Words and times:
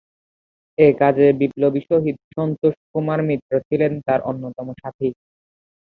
একাজে 0.77 1.27
বিপ্লবী 1.39 1.81
শহীদ 1.89 2.17
সন্তোষ 2.35 2.75
কুমার 2.91 3.19
মিত্র 3.29 3.51
ছিলেন 3.67 3.91
তার 4.07 4.19
অন্যতম 4.29 4.67
সাথী। 4.81 5.09